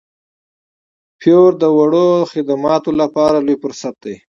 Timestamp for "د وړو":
1.61-2.07